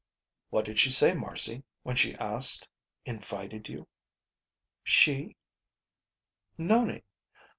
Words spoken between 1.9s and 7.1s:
she asked invited you?" "She?" "Nonie."